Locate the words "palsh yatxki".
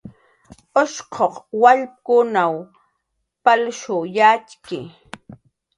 3.43-4.79